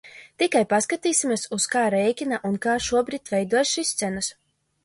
[0.43, 4.33] Tikai paskatīsimies, uz kā rēķina un kā šobrīd veidojas šīs cenas.